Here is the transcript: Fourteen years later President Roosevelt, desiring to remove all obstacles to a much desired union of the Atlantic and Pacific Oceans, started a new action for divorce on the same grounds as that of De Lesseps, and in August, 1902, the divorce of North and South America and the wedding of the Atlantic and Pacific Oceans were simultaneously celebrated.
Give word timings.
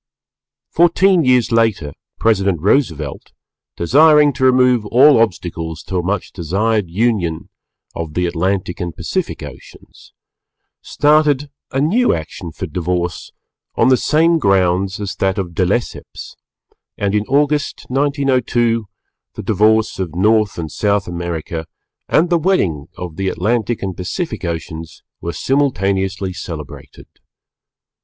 Fourteen 0.71 1.23
years 1.23 1.51
later 1.51 1.93
President 2.17 2.59
Roosevelt, 2.59 3.33
desiring 3.77 4.33
to 4.33 4.43
remove 4.43 4.83
all 4.87 5.19
obstacles 5.21 5.83
to 5.83 5.97
a 5.97 6.01
much 6.03 6.31
desired 6.31 6.89
union 6.89 7.49
of 7.93 8.15
the 8.15 8.25
Atlantic 8.25 8.79
and 8.79 8.95
Pacific 8.95 9.43
Oceans, 9.43 10.11
started 10.81 11.51
a 11.69 11.79
new 11.79 12.15
action 12.15 12.51
for 12.51 12.65
divorce 12.65 13.31
on 13.75 13.89
the 13.89 13.95
same 13.95 14.39
grounds 14.39 14.99
as 14.99 15.15
that 15.17 15.37
of 15.37 15.53
De 15.53 15.67
Lesseps, 15.67 16.35
and 16.97 17.13
in 17.13 17.23
August, 17.27 17.85
1902, 17.89 18.87
the 19.35 19.43
divorce 19.43 19.99
of 19.99 20.15
North 20.15 20.57
and 20.57 20.71
South 20.71 21.07
America 21.07 21.67
and 22.09 22.31
the 22.31 22.39
wedding 22.39 22.87
of 22.97 23.17
the 23.17 23.27
Atlantic 23.29 23.83
and 23.83 23.95
Pacific 23.95 24.43
Oceans 24.45 25.03
were 25.21 25.31
simultaneously 25.31 26.33
celebrated. 26.33 27.05